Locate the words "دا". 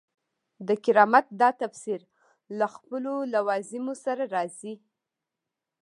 1.41-1.49